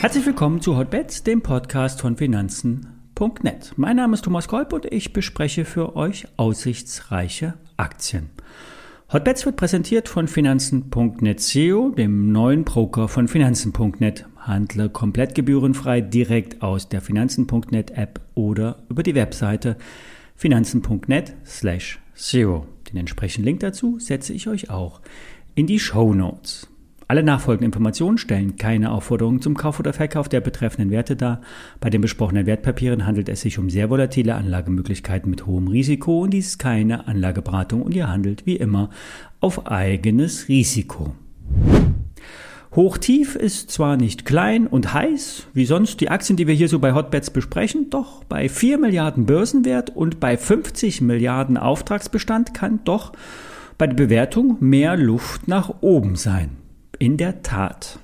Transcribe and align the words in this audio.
Herzlich 0.00 0.26
willkommen 0.26 0.60
zu 0.60 0.76
Hotbets, 0.76 1.22
dem 1.22 1.42
Podcast 1.42 2.00
von 2.00 2.16
Finanzen.net. 2.16 3.72
Mein 3.76 3.96
Name 3.96 4.14
ist 4.14 4.24
Thomas 4.24 4.48
Kolb 4.48 4.72
und 4.72 4.84
ich 4.86 5.12
bespreche 5.12 5.64
für 5.64 5.94
euch 5.94 6.26
aussichtsreiche 6.36 7.54
Aktien. 7.76 8.30
Hotbets 9.12 9.46
wird 9.46 9.56
präsentiert 9.56 10.08
von 10.08 10.26
Finanzen.net 10.26 11.40
SEO, 11.40 11.90
dem 11.90 12.32
neuen 12.32 12.64
Broker 12.64 13.08
von 13.08 13.28
Finanzen.net. 13.28 14.26
Handle 14.38 14.88
komplett 14.88 15.34
gebührenfrei 15.34 16.00
direkt 16.00 16.62
aus 16.62 16.88
der 16.88 17.00
Finanzen.net 17.00 17.92
App 17.92 18.20
oder 18.34 18.82
über 18.88 19.02
die 19.02 19.14
Webseite 19.14 19.76
finanzen.net 20.34 21.34
slash 21.46 22.00
SEO. 22.14 22.66
Den 22.92 22.98
entsprechenden 22.98 23.46
Link 23.46 23.60
dazu 23.60 23.98
setze 23.98 24.32
ich 24.32 24.48
euch 24.48 24.70
auch 24.70 25.00
in 25.54 25.66
die 25.66 25.78
Show 25.78 26.14
Notes. 26.14 26.68
Alle 27.08 27.22
nachfolgenden 27.22 27.66
Informationen 27.66 28.16
stellen 28.16 28.56
keine 28.56 28.90
Aufforderung 28.90 29.42
zum 29.42 29.54
Kauf 29.54 29.78
oder 29.78 29.92
Verkauf 29.92 30.30
der 30.30 30.40
betreffenden 30.40 30.90
Werte 30.90 31.14
dar. 31.14 31.42
Bei 31.78 31.90
den 31.90 32.00
besprochenen 32.00 32.46
Wertpapieren 32.46 33.04
handelt 33.04 33.28
es 33.28 33.42
sich 33.42 33.58
um 33.58 33.68
sehr 33.68 33.90
volatile 33.90 34.34
Anlagemöglichkeiten 34.34 35.28
mit 35.28 35.46
hohem 35.46 35.68
Risiko 35.68 36.22
und 36.22 36.30
dies 36.30 36.46
ist 36.46 36.58
keine 36.58 37.06
Anlageberatung 37.06 37.82
und 37.82 37.94
ihr 37.94 38.08
handelt 38.08 38.46
wie 38.46 38.56
immer 38.56 38.88
auf 39.40 39.66
eigenes 39.66 40.48
Risiko. 40.48 41.14
Hochtief 42.74 43.36
ist 43.36 43.70
zwar 43.70 43.98
nicht 43.98 44.24
klein 44.24 44.66
und 44.66 44.94
heiß, 44.94 45.48
wie 45.52 45.66
sonst 45.66 46.00
die 46.00 46.08
Aktien, 46.08 46.38
die 46.38 46.46
wir 46.46 46.54
hier 46.54 46.70
so 46.70 46.78
bei 46.78 46.94
Hotbets 46.94 47.28
besprechen, 47.28 47.90
doch 47.90 48.24
bei 48.24 48.48
4 48.48 48.78
Milliarden 48.78 49.26
Börsenwert 49.26 49.90
und 49.90 50.20
bei 50.20 50.38
50 50.38 51.02
Milliarden 51.02 51.58
Auftragsbestand 51.58 52.54
kann 52.54 52.80
doch 52.84 53.12
bei 53.76 53.86
der 53.86 53.94
Bewertung 53.94 54.56
mehr 54.60 54.96
Luft 54.96 55.48
nach 55.48 55.82
oben 55.82 56.16
sein. 56.16 56.56
In 56.98 57.18
der 57.18 57.42
Tat. 57.42 57.98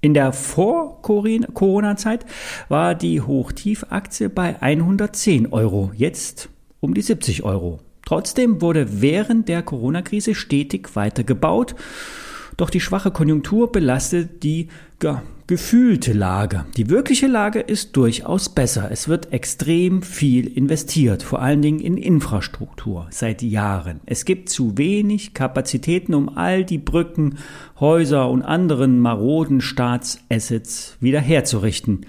In 0.00 0.14
der 0.14 0.32
Vor-Corona-Zeit 0.32 2.24
war 2.70 2.94
die 2.94 3.20
Hochtief-Aktie 3.20 4.30
bei 4.30 4.60
110 4.62 5.52
Euro, 5.52 5.92
jetzt 5.94 6.48
um 6.80 6.94
die 6.94 7.02
70 7.02 7.42
Euro. 7.42 7.80
Trotzdem 8.06 8.62
wurde 8.62 9.02
während 9.02 9.48
der 9.48 9.62
Corona-Krise 9.62 10.34
stetig 10.34 10.96
weiter 10.96 11.24
gebaut 11.24 11.74
doch 12.56 12.70
die 12.70 12.80
schwache 12.80 13.10
Konjunktur 13.10 13.72
belastet 13.72 14.42
die 14.42 14.68
ja, 15.02 15.22
gefühlte 15.46 16.12
Lage. 16.12 16.64
Die 16.76 16.88
wirkliche 16.88 17.26
Lage 17.26 17.60
ist 17.60 17.96
durchaus 17.96 18.48
besser. 18.48 18.90
Es 18.90 19.08
wird 19.08 19.32
extrem 19.32 20.02
viel 20.02 20.46
investiert, 20.46 21.22
vor 21.22 21.42
allen 21.42 21.62
Dingen 21.62 21.80
in 21.80 21.96
Infrastruktur 21.96 23.06
seit 23.10 23.42
Jahren. 23.42 24.00
Es 24.06 24.24
gibt 24.24 24.48
zu 24.48 24.78
wenig 24.78 25.34
Kapazitäten, 25.34 26.14
um 26.14 26.36
all 26.36 26.64
die 26.64 26.78
Brücken, 26.78 27.38
Häuser 27.80 28.30
und 28.30 28.42
anderen 28.42 29.00
maroden 29.00 29.60
Staatsassets 29.60 30.96
wiederherzurichten. 31.00 32.06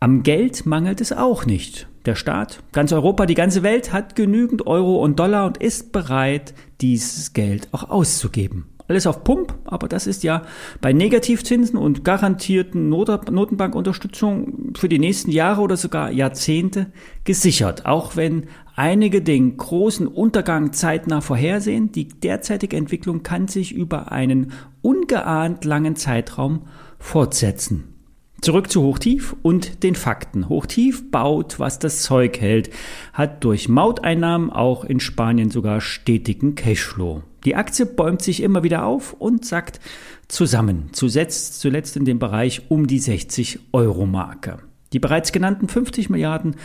Am 0.00 0.24
Geld 0.24 0.66
mangelt 0.66 1.00
es 1.00 1.12
auch 1.12 1.46
nicht. 1.46 1.86
Der 2.04 2.16
Staat, 2.16 2.64
ganz 2.72 2.92
Europa, 2.92 3.26
die 3.26 3.34
ganze 3.36 3.62
Welt 3.62 3.92
hat 3.92 4.16
genügend 4.16 4.66
Euro 4.66 4.96
und 4.96 5.20
Dollar 5.20 5.46
und 5.46 5.58
ist 5.58 5.92
bereit, 5.92 6.52
dieses 6.80 7.32
Geld 7.32 7.68
auch 7.70 7.88
auszugeben. 7.88 8.66
Alles 8.92 9.06
auf 9.06 9.24
Pump, 9.24 9.54
aber 9.64 9.88
das 9.88 10.06
ist 10.06 10.22
ja 10.22 10.42
bei 10.82 10.92
Negativzinsen 10.92 11.78
und 11.78 12.04
garantierten 12.04 12.90
Notenbankunterstützung 12.90 14.74
für 14.76 14.90
die 14.90 14.98
nächsten 14.98 15.30
Jahre 15.30 15.62
oder 15.62 15.78
sogar 15.78 16.10
Jahrzehnte 16.10 16.92
gesichert. 17.24 17.86
Auch 17.86 18.16
wenn 18.16 18.48
einige 18.76 19.22
den 19.22 19.56
großen 19.56 20.06
Untergang 20.06 20.74
zeitnah 20.74 21.22
vorhersehen, 21.22 21.90
die 21.90 22.06
derzeitige 22.06 22.76
Entwicklung 22.76 23.22
kann 23.22 23.48
sich 23.48 23.72
über 23.72 24.12
einen 24.12 24.52
ungeahnt 24.82 25.64
langen 25.64 25.96
Zeitraum 25.96 26.66
fortsetzen. 26.98 27.94
Zurück 28.42 28.70
zu 28.70 28.82
Hochtief 28.82 29.34
und 29.40 29.84
den 29.84 29.94
Fakten. 29.94 30.50
Hochtief 30.50 31.10
baut, 31.10 31.58
was 31.58 31.78
das 31.78 32.02
Zeug 32.02 32.38
hält, 32.42 32.68
hat 33.14 33.42
durch 33.42 33.70
Mauteinnahmen 33.70 34.50
auch 34.50 34.84
in 34.84 35.00
Spanien 35.00 35.50
sogar 35.50 35.80
stetigen 35.80 36.56
Cashflow. 36.56 37.22
Die 37.44 37.56
Aktie 37.56 37.86
bäumt 37.86 38.22
sich 38.22 38.42
immer 38.42 38.62
wieder 38.62 38.84
auf 38.84 39.14
und 39.14 39.44
sackt 39.44 39.80
zusammen, 40.28 40.90
zuletzt, 40.92 41.60
zuletzt 41.60 41.96
in 41.96 42.04
dem 42.04 42.18
Bereich 42.18 42.62
um 42.70 42.86
die 42.86 42.98
60 42.98 43.60
Euro 43.72 44.06
Marke. 44.06 44.58
Die 44.92 44.98
bereits 44.98 45.32
genannten 45.32 45.68
50 45.68 46.10
Milliarden 46.10 46.56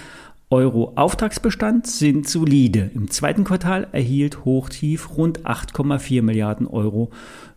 Euro 0.50 0.94
Auftragsbestand 0.96 1.88
sind 1.88 2.30
solide. 2.30 2.90
Im 2.94 3.12
zweiten 3.12 3.44
Quartal 3.44 3.88
erhielt 3.92 4.46
Hochtief 4.46 5.18
rund 5.18 5.42
8,4 5.42 6.22
Milliarden 6.22 6.68
Euro 6.68 7.10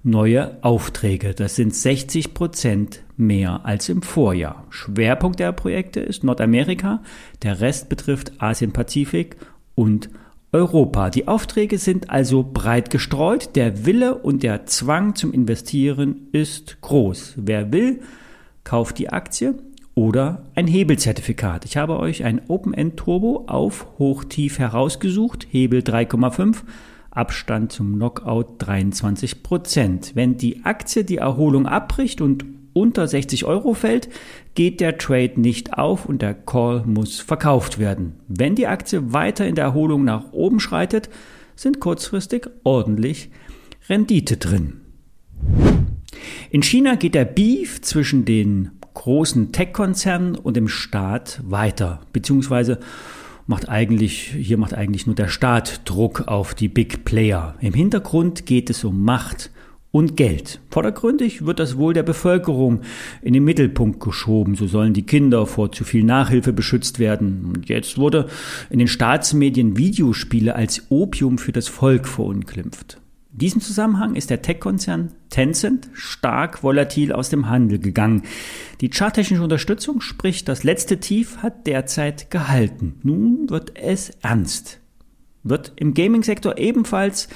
neue 0.03 0.59
Aufträge. 0.65 1.35
Das 1.35 1.55
sind 1.55 1.73
60 1.73 2.35
Prozent 2.35 3.05
mehr 3.17 3.65
als 3.65 3.89
im 3.89 4.03
Vorjahr. 4.03 4.67
Schwerpunkt 4.71 5.39
der 5.39 5.53
Projekte 5.53 6.01
ist 6.01 6.25
Nordamerika, 6.25 7.01
der 7.43 7.61
Rest 7.61 7.89
betrifft 7.89 8.33
Asien-Pazifik 8.43 9.37
und 9.77 10.11
Europa. 10.53 11.11
Die 11.11 11.29
Aufträge 11.29 11.79
sind 11.79 12.11
also 12.11 12.43
breit 12.43 12.91
gestreut. 12.91 13.55
Der 13.55 13.87
Wille 13.87 14.17
und 14.17 14.43
der 14.43 14.67
Zwang 14.67 15.15
zum 15.15 15.33
Investieren 15.33 16.29
ist 16.33 16.81
groß. 16.81 17.35
Wer 17.37 17.73
will, 17.73 18.01
kauft 18.65 18.99
die 18.99 19.11
Aktie 19.11 19.55
oder 19.95 20.47
ein 20.55 20.67
Hebelzertifikat. 20.67 21.65
Ich 21.65 21.77
habe 21.77 21.99
euch 21.99 22.25
ein 22.25 22.41
Open-End 22.49 22.97
Turbo 22.97 23.45
auf 23.47 23.87
Hochtief 23.99 24.59
herausgesucht. 24.59 25.47
Hebel 25.51 25.81
3,5. 25.81 26.63
Abstand 27.13 27.73
zum 27.73 27.95
Knockout 27.95 28.55
23 28.59 29.43
Prozent. 29.43 30.13
Wenn 30.15 30.37
die 30.37 30.65
Aktie 30.65 31.05
die 31.05 31.19
Erholung 31.19 31.67
abbricht 31.67 32.21
und 32.21 32.45
unter 32.73 33.07
60 33.07 33.45
Euro 33.45 33.75
fällt, 33.75 34.09
geht 34.55 34.81
der 34.81 34.99
Trade 34.99 35.41
nicht 35.41 35.75
auf 35.75 36.07
und 36.07 36.23
der 36.23 36.35
Call 36.35 36.85
muss 36.87 37.21
verkauft 37.21 37.79
werden. 37.79 38.15
Wenn 38.29 38.55
die 38.55 38.67
Aktie 38.67 39.13
weiter 39.13 39.47
in 39.47 39.55
der 39.55 39.65
Erholung 39.65 40.05
nach 40.05 40.33
oben 40.33 40.61
schreitet, 40.61 41.09
sind 41.57 41.81
kurzfristig 41.81 42.49
ordentlich 42.65 43.31
Rendite 43.89 44.37
drin. 44.37 44.81
In 46.51 46.63
China 46.63 46.97
geht 46.97 47.15
der 47.15 47.25
Beef 47.25 47.81
zwischen 47.81 48.25
den 48.25 48.71
großen 48.95 49.53
Tech-Konzernen 49.53 50.37
und 50.37 50.57
dem 50.57 50.69
Staat 50.69 51.41
weiter, 51.45 52.01
beziehungsweise 52.13 52.81
macht 53.47 53.69
eigentlich, 53.69 54.35
hier 54.37 54.59
macht 54.59 54.75
eigentlich 54.75 55.07
nur 55.07 55.15
der 55.15 55.29
Staat 55.29 55.83
Druck 55.85 56.29
auf 56.29 56.55
die 56.55 56.69
Big 56.69 57.05
Player. 57.05 57.57
Im 57.61 57.75
Hintergrund 57.75 58.47
geht 58.47 58.71
es 58.71 58.85
um 58.85 59.03
Macht 59.03 59.51
und 59.93 60.17
Geld. 60.17 60.61
Vordergründig 60.71 61.45
wird 61.47 61.59
das 61.59 61.77
Wohl 61.77 61.95
der 61.95 62.03
Bevölkerung 62.03 62.83
in 63.23 63.33
den 63.33 63.45
Mittelpunkt 63.45 64.01
geschoben. 64.01 64.55
So 64.55 64.67
sollen 64.67 64.95
die 64.95 65.07
Kinder 65.07 65.47
vor 65.47 65.73
zu 65.73 65.85
viel 65.85 66.05
Nachhilfe 66.05 66.53
beschützt 66.53 66.99
werden. 66.99 67.53
Und 67.55 67.69
jetzt 67.69 67.99
wurde 67.99 68.29
in 68.71 68.79
den 68.79 68.89
Staatsmedien 68.89 69.77
Videospiele 69.77 70.55
als 70.55 70.87
Opium 70.91 71.39
für 71.39 71.53
das 71.53 71.69
Volk 71.69 72.07
verunglimpft. 72.07 72.99
In 73.33 73.39
diesem 73.39 73.61
Zusammenhang 73.61 74.17
ist 74.17 74.31
der 74.31 74.43
Tech-Konzern 74.43 75.13
Tencent 75.29 75.89
stark 75.93 76.65
volatil 76.65 77.13
aus 77.13 77.29
dem 77.29 77.49
Handel 77.49 77.79
gegangen. 77.79 78.23
Die 78.81 78.91
charttechnische 78.91 79.43
Unterstützung, 79.43 80.01
sprich 80.01 80.45
das 80.45 80.65
letzte 80.65 80.99
Tief, 80.99 81.39
hat 81.39 81.67
derzeit 81.69 82.31
gehalten. 82.31 82.97
Nun 83.03 83.49
wird 83.49 83.79
es 83.79 84.11
ernst. 84.21 84.80
Wird 85.43 85.73
im 85.77 85.95
Gaming-Sektor 85.95 86.59
ebenfalls 86.59 87.29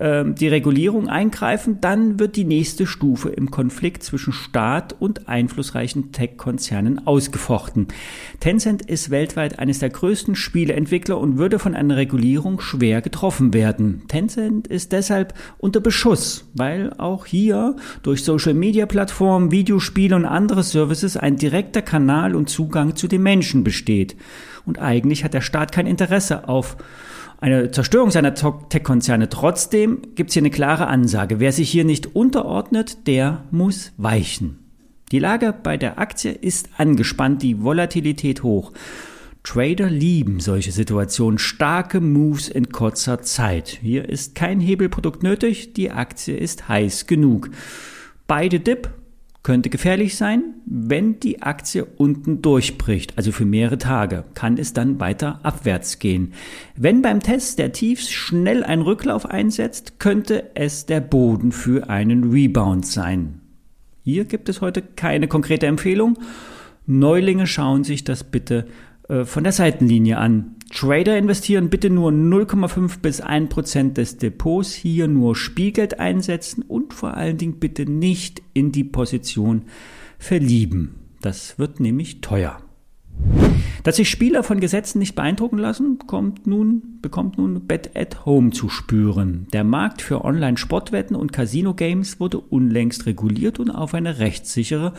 äh, 0.00 0.24
die 0.26 0.48
Regulierung 0.48 1.08
eingreifen, 1.08 1.80
dann 1.80 2.18
wird 2.18 2.34
die 2.34 2.44
nächste 2.44 2.84
Stufe 2.84 3.28
im 3.28 3.52
Konflikt 3.52 4.02
zwischen 4.02 4.32
Staat 4.32 4.96
und 4.98 5.28
einflussreichen 5.28 6.10
Tech-Konzernen 6.10 7.06
ausgefochten. 7.06 7.86
Tencent 8.40 8.82
ist 8.82 9.10
weltweit 9.10 9.60
eines 9.60 9.78
der 9.78 9.90
größten 9.90 10.34
Spieleentwickler 10.34 11.16
und 11.16 11.38
würde 11.38 11.60
von 11.60 11.76
einer 11.76 11.96
Regulierung 11.96 12.60
schwer 12.60 13.02
getroffen 13.02 13.54
werden. 13.54 14.02
Tencent 14.08 14.66
ist 14.66 14.90
deshalb 14.90 15.34
unter 15.58 15.80
Beschuss, 15.80 16.50
weil 16.54 16.92
auch 16.98 17.24
hier 17.24 17.76
durch 18.02 18.24
Social-Media-Plattformen, 18.24 19.52
Videospiele 19.52 20.16
und 20.16 20.24
andere 20.24 20.64
Services 20.64 21.16
ein 21.16 21.36
direkter 21.36 21.82
Kanal 21.82 22.34
und 22.34 22.50
Zugang 22.50 22.96
zu 22.96 23.06
den 23.06 23.22
Menschen 23.22 23.62
besteht. 23.62 24.16
Und 24.66 24.80
eigentlich 24.80 25.22
hat 25.22 25.34
der 25.34 25.40
Staat 25.40 25.70
kein 25.70 25.86
Interesse 25.86 26.48
auf 26.48 26.76
eine 27.40 27.70
Zerstörung 27.70 28.10
seiner 28.10 28.34
Tech-Konzerne. 28.34 29.28
Trotzdem 29.28 30.02
gibt 30.14 30.30
es 30.30 30.34
hier 30.34 30.42
eine 30.42 30.50
klare 30.50 30.86
Ansage. 30.86 31.40
Wer 31.40 31.52
sich 31.52 31.70
hier 31.70 31.84
nicht 31.84 32.14
unterordnet, 32.14 33.06
der 33.06 33.44
muss 33.50 33.92
weichen. 33.96 34.58
Die 35.12 35.18
Lage 35.18 35.54
bei 35.62 35.76
der 35.76 35.98
Aktie 35.98 36.32
ist 36.32 36.68
angespannt, 36.78 37.42
die 37.42 37.62
Volatilität 37.62 38.42
hoch. 38.42 38.72
Trader 39.44 39.90
lieben 39.90 40.40
solche 40.40 40.72
Situationen, 40.72 41.38
starke 41.38 42.00
Moves 42.00 42.48
in 42.48 42.70
kurzer 42.70 43.20
Zeit. 43.20 43.78
Hier 43.82 44.08
ist 44.08 44.34
kein 44.34 44.58
Hebelprodukt 44.58 45.22
nötig, 45.22 45.74
die 45.74 45.90
Aktie 45.90 46.34
ist 46.34 46.68
heiß 46.68 47.06
genug. 47.06 47.50
Beide 48.26 48.58
Dip 48.58 48.88
könnte 49.44 49.68
gefährlich 49.68 50.16
sein, 50.16 50.54
wenn 50.64 51.20
die 51.20 51.42
Aktie 51.42 51.84
unten 51.84 52.40
durchbricht, 52.42 53.12
also 53.16 53.30
für 53.30 53.44
mehrere 53.44 53.78
Tage, 53.78 54.24
kann 54.34 54.56
es 54.56 54.72
dann 54.72 54.98
weiter 54.98 55.38
abwärts 55.42 55.98
gehen. 55.98 56.32
Wenn 56.76 57.02
beim 57.02 57.20
Test 57.20 57.58
der 57.58 57.72
Tiefs 57.72 58.10
schnell 58.10 58.64
ein 58.64 58.80
Rücklauf 58.80 59.26
einsetzt, 59.26 60.00
könnte 60.00 60.50
es 60.54 60.86
der 60.86 61.00
Boden 61.00 61.52
für 61.52 61.90
einen 61.90 62.32
Rebound 62.32 62.86
sein. 62.86 63.40
Hier 64.02 64.24
gibt 64.24 64.48
es 64.48 64.62
heute 64.62 64.80
keine 64.80 65.28
konkrete 65.28 65.66
Empfehlung. 65.66 66.18
Neulinge 66.86 67.46
schauen 67.46 67.84
sich 67.84 68.02
das 68.02 68.24
bitte 68.24 68.66
äh, 69.08 69.24
von 69.24 69.44
der 69.44 69.52
Seitenlinie 69.52 70.16
an. 70.16 70.56
Trader 70.74 71.16
investieren 71.16 71.70
bitte 71.70 71.88
nur 71.88 72.10
0,5 72.10 72.98
bis 73.00 73.20
1 73.20 73.48
Prozent 73.48 73.96
des 73.96 74.16
Depots, 74.16 74.72
hier 74.74 75.06
nur 75.06 75.36
Spielgeld 75.36 76.00
einsetzen 76.00 76.62
und 76.62 76.92
vor 76.92 77.14
allen 77.14 77.38
Dingen 77.38 77.60
bitte 77.60 77.88
nicht 77.88 78.42
in 78.54 78.72
die 78.72 78.82
Position 78.82 79.62
verlieben. 80.18 80.96
Das 81.20 81.60
wird 81.60 81.78
nämlich 81.78 82.22
teuer. 82.22 82.58
Dass 83.84 83.96
sich 83.96 84.10
Spieler 84.10 84.42
von 84.42 84.58
Gesetzen 84.58 84.98
nicht 84.98 85.14
beeindrucken 85.14 85.58
lassen, 85.58 85.98
kommt 86.08 86.48
nun, 86.48 86.98
bekommt 87.00 87.38
nun 87.38 87.68
Bet 87.68 87.96
at 87.96 88.26
Home 88.26 88.50
zu 88.50 88.68
spüren. 88.68 89.46
Der 89.52 89.62
Markt 89.62 90.02
für 90.02 90.24
Online-Sportwetten 90.24 91.14
und 91.14 91.32
Casino-Games 91.32 92.18
wurde 92.18 92.40
unlängst 92.40 93.06
reguliert 93.06 93.60
und 93.60 93.70
auf 93.70 93.94
eine 93.94 94.18
rechtssichere 94.18 94.94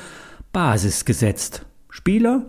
Basis 0.53 1.03
gesetzt. 1.03 1.65
Spieler 1.89 2.47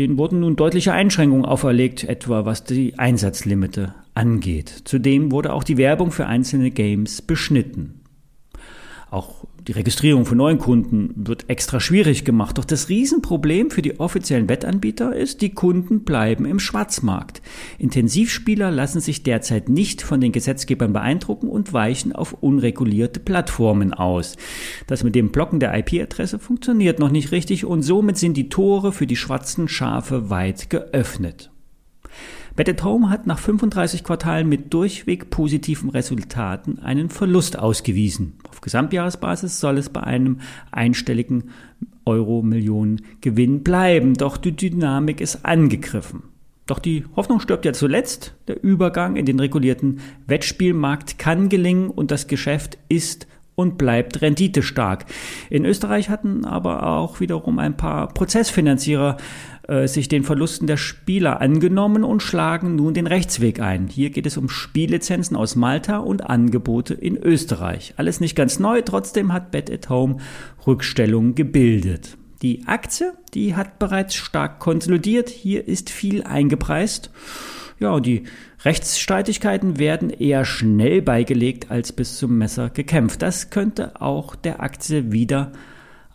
Denen 0.00 0.16
wurden 0.16 0.40
nun 0.40 0.56
deutliche 0.56 0.94
Einschränkungen 0.94 1.44
auferlegt, 1.44 2.04
etwa 2.04 2.46
was 2.46 2.64
die 2.64 2.98
Einsatzlimite 2.98 3.94
angeht. 4.14 4.72
Zudem 4.86 5.30
wurde 5.30 5.52
auch 5.52 5.62
die 5.62 5.76
Werbung 5.76 6.10
für 6.10 6.24
einzelne 6.24 6.70
Games 6.70 7.20
beschnitten. 7.20 7.99
Auch 9.10 9.44
die 9.66 9.72
Registrierung 9.72 10.24
von 10.24 10.38
neuen 10.38 10.58
Kunden 10.58 11.12
wird 11.16 11.50
extra 11.50 11.80
schwierig 11.80 12.24
gemacht. 12.24 12.58
Doch 12.58 12.64
das 12.64 12.88
Riesenproblem 12.88 13.70
für 13.70 13.82
die 13.82 13.98
offiziellen 13.98 14.48
Wettanbieter 14.48 15.14
ist, 15.14 15.42
die 15.42 15.50
Kunden 15.50 16.04
bleiben 16.04 16.44
im 16.44 16.60
Schwarzmarkt. 16.60 17.42
Intensivspieler 17.78 18.70
lassen 18.70 19.00
sich 19.00 19.24
derzeit 19.24 19.68
nicht 19.68 20.02
von 20.02 20.20
den 20.20 20.30
Gesetzgebern 20.30 20.92
beeindrucken 20.92 21.48
und 21.48 21.72
weichen 21.72 22.12
auf 22.12 22.34
unregulierte 22.34 23.18
Plattformen 23.18 23.92
aus. 23.92 24.36
Das 24.86 25.02
mit 25.02 25.16
dem 25.16 25.30
Blocken 25.32 25.58
der 25.58 25.76
IP-Adresse 25.76 26.38
funktioniert 26.38 27.00
noch 27.00 27.10
nicht 27.10 27.32
richtig 27.32 27.64
und 27.64 27.82
somit 27.82 28.16
sind 28.16 28.36
die 28.36 28.48
Tore 28.48 28.92
für 28.92 29.08
die 29.08 29.16
schwarzen 29.16 29.66
Schafe 29.66 30.30
weit 30.30 30.70
geöffnet. 30.70 31.50
Bet 32.56 32.68
at 32.68 32.82
Home 32.84 33.10
hat 33.10 33.26
nach 33.26 33.38
35 33.38 34.04
Quartalen 34.04 34.48
mit 34.48 34.72
durchweg 34.74 35.30
positiven 35.30 35.90
Resultaten 35.90 36.78
einen 36.80 37.08
Verlust 37.08 37.58
ausgewiesen. 37.58 38.34
Auf 38.48 38.60
Gesamtjahresbasis 38.60 39.60
soll 39.60 39.78
es 39.78 39.88
bei 39.88 40.02
einem 40.02 40.40
einstelligen 40.70 41.50
Euro-Millionen 42.04 43.02
Gewinn 43.20 43.62
bleiben, 43.62 44.14
doch 44.14 44.36
die 44.36 44.56
Dynamik 44.56 45.20
ist 45.20 45.44
angegriffen. 45.44 46.24
Doch 46.66 46.78
die 46.78 47.04
Hoffnung 47.16 47.40
stirbt 47.40 47.64
ja 47.64 47.72
zuletzt. 47.72 48.34
Der 48.46 48.62
Übergang 48.62 49.16
in 49.16 49.26
den 49.26 49.40
regulierten 49.40 50.00
Wettspielmarkt 50.26 51.18
kann 51.18 51.48
gelingen 51.48 51.90
und 51.90 52.10
das 52.10 52.28
Geschäft 52.28 52.78
ist 52.88 53.26
und 53.56 53.76
bleibt 53.76 54.22
renditestark. 54.22 55.04
In 55.50 55.64
Österreich 55.64 56.08
hatten 56.08 56.44
aber 56.44 56.86
auch 56.86 57.20
wiederum 57.20 57.58
ein 57.58 57.76
paar 57.76 58.08
Prozessfinanzierer 58.08 59.16
äh, 59.70 59.86
sich 59.86 60.08
den 60.08 60.24
Verlusten 60.24 60.66
der 60.66 60.76
Spieler 60.76 61.40
angenommen 61.40 62.02
und 62.02 62.24
schlagen 62.24 62.74
nun 62.74 62.92
den 62.92 63.06
Rechtsweg 63.06 63.60
ein. 63.60 63.86
Hier 63.86 64.10
geht 64.10 64.26
es 64.26 64.36
um 64.36 64.48
Spiellizenzen 64.48 65.36
aus 65.36 65.54
Malta 65.54 65.98
und 65.98 66.28
Angebote 66.28 66.94
in 66.94 67.16
Österreich. 67.16 67.94
Alles 67.96 68.18
nicht 68.18 68.34
ganz 68.34 68.58
neu, 68.58 68.82
trotzdem 68.82 69.32
hat 69.32 69.52
Bet 69.52 69.70
at 69.70 69.88
Home 69.88 70.16
Rückstellung 70.66 71.36
gebildet. 71.36 72.16
Die 72.42 72.66
Aktie, 72.66 73.12
die 73.32 73.54
hat 73.54 73.78
bereits 73.78 74.16
stark 74.16 74.58
konsolidiert. 74.58 75.28
Hier 75.28 75.68
ist 75.68 75.88
viel 75.88 76.24
eingepreist. 76.24 77.10
Ja, 77.78 77.92
und 77.92 78.06
die 78.06 78.24
Rechtsstreitigkeiten 78.64 79.78
werden 79.78 80.10
eher 80.10 80.44
schnell 80.44 81.00
beigelegt 81.00 81.70
als 81.70 81.92
bis 81.92 82.18
zum 82.18 82.38
Messer 82.38 82.70
gekämpft. 82.70 83.22
Das 83.22 83.50
könnte 83.50 84.00
auch 84.00 84.34
der 84.34 84.60
Aktie 84.60 85.12
wieder 85.12 85.52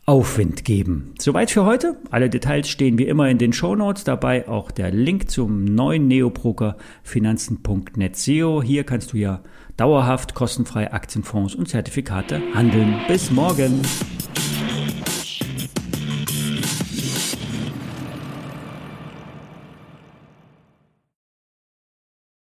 Aufwind 0.07 0.65
geben. 0.65 1.15
Soweit 1.19 1.49
für 1.49 1.65
heute. 1.65 1.97
Alle 2.11 2.29
Details 2.29 2.69
stehen 2.69 2.99
wie 2.99 3.07
immer 3.07 3.27
in 3.27 3.39
den 3.39 3.53
Show 3.53 3.75
Notes. 3.75 4.03
Dabei 4.03 4.47
auch 4.47 4.69
der 4.69 4.91
Link 4.91 5.31
zum 5.31 5.65
neuen 5.65 6.07
Neobroker 6.07 6.77
finanzen.net 7.01 8.15
SEO. 8.15 8.61
Hier 8.61 8.83
kannst 8.83 9.13
du 9.13 9.17
ja 9.17 9.41
dauerhaft 9.77 10.35
kostenfrei 10.35 10.93
Aktienfonds 10.93 11.55
und 11.55 11.69
Zertifikate 11.69 12.39
handeln. 12.53 12.93
Bis 13.07 13.31
morgen. 13.31 13.81